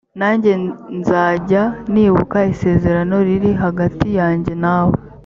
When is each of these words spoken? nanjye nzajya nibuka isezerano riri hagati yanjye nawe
nanjye 0.19 0.51
nzajya 0.99 1.63
nibuka 1.93 2.39
isezerano 2.53 3.15
riri 3.27 3.51
hagati 3.63 4.07
yanjye 4.19 4.53
nawe 4.63 4.95